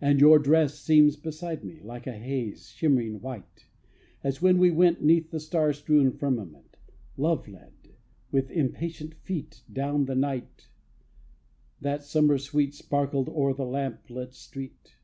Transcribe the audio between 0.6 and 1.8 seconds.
Seems beside me,